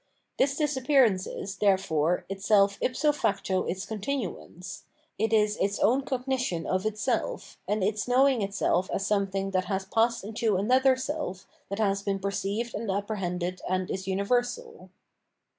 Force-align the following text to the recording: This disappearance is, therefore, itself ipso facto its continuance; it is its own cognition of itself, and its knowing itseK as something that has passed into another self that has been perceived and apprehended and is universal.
This 0.39 0.57
disappearance 0.57 1.27
is, 1.27 1.57
therefore, 1.57 2.25
itself 2.27 2.79
ipso 2.81 3.11
facto 3.11 3.65
its 3.65 3.85
continuance; 3.85 4.85
it 5.19 5.31
is 5.31 5.57
its 5.57 5.77
own 5.77 6.01
cognition 6.01 6.65
of 6.65 6.87
itself, 6.87 7.59
and 7.67 7.83
its 7.83 8.07
knowing 8.07 8.39
itseK 8.39 8.89
as 8.89 9.05
something 9.05 9.51
that 9.51 9.65
has 9.65 9.85
passed 9.85 10.23
into 10.23 10.57
another 10.57 10.95
self 10.95 11.45
that 11.69 11.77
has 11.77 12.01
been 12.01 12.17
perceived 12.17 12.73
and 12.73 12.89
apprehended 12.89 13.61
and 13.69 13.91
is 13.91 14.07
universal. 14.07 14.89